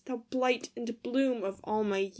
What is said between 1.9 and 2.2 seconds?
years